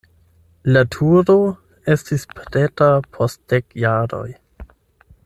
La 0.75 0.81
turo 0.95 1.35
estis 1.97 2.25
preta 2.39 2.87
post 3.19 3.45
dek 3.55 3.79
jaroj. 3.87 4.27